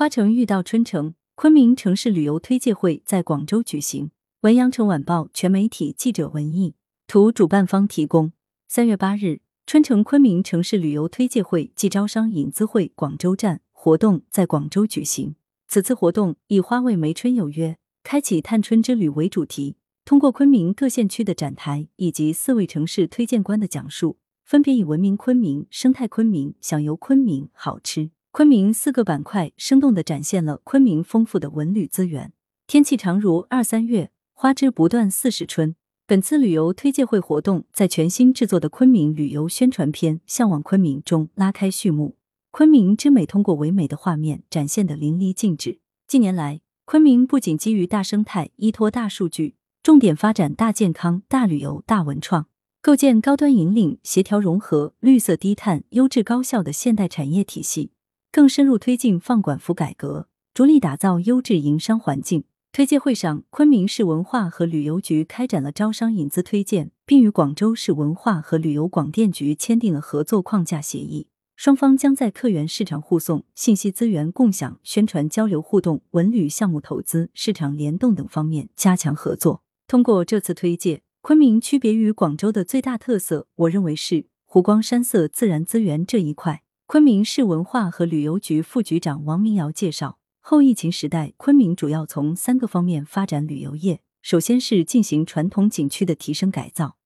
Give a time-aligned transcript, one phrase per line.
[0.00, 4.10] 花城遇到春城，昆明城市旅游推介会在广州举行。
[4.40, 6.74] 文阳城晚报全媒体记者文艺
[7.06, 8.32] 图，主办方提供。
[8.66, 15.34] 三月八日，春城昆明城市旅游推介会暨招商引资会广州站活动在广州举行。
[15.68, 19.76] 此次活动以“花为媒春有约，开启探春之旅”为主题，
[20.06, 32.32] 通过昆明各县区的展台以及四位城市推荐官的讲述，分别以文明昆明、生态昆明、享游昆明、好吃昆明四个板块，生动的展现了昆明丰富的文旅资源。
[32.68, 35.74] 天气常如二三月，花枝不断四时春。
[36.06, 42.16] 本次旅游推介会活动在全新制作的昆明旅游宣传片《向往昆明》中拉开序幕。
[42.52, 45.80] 昆明之美通过唯美的画面展现的淋漓尽致。
[46.06, 52.46] 近年来，昆明不仅基于大生态、依托大数据，重点发展大健康、大旅游、大文创，
[52.80, 57.90] 构建高端引领、协调融合、绿色低碳、优质高效的现代产业体系，
[58.32, 62.44] 更深入推进放管服改革，着力打造优质营商环境。
[62.70, 71.26] 推介会上，昆明市文化和旅游局开展了招商引资推荐，并与广州市文化和旅游广电局签订了合作框架协议。
[71.56, 79.64] 双方将在客源市场互送、信息资源共享、宣传交流互动、文旅项目投资、市场联动等方面加强合作。
[79.88, 86.62] 通过这次推介，昆明区别于广州的最大特色，我认为是湖光山色、自然资源这一块。
[86.92, 90.18] 昆明市文化和旅游局副局长王明尧介绍。
[90.40, 94.00] 后疫情时代，昆明主要从三个方面发展旅游业。
[94.22, 96.96] 首先是进行传统景区的提升改造，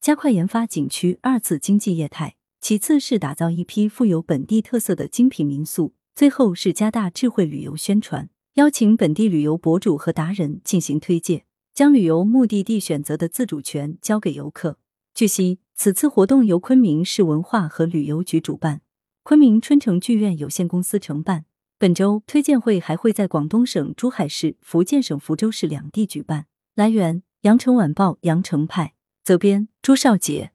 [0.00, 14.78] 加快研发景区二次经济业态；其次是打造一批富有本地特色的精品民宿；最后是加大智慧旅游宣传，邀请本地旅游博主和达人进行推介，将旅游目的地选择的自主权交给游客。
[15.12, 18.82] 据悉，此次活动由昆明市文化和旅游局主办，
[19.24, 21.44] 昆明春城剧院有限公司承办。
[21.78, 26.46] 本周推荐会还会在广东省珠海市、福建省福州市两地举办。
[26.74, 30.52] 来源：羊城晚报羊城派，责编：朱少杰。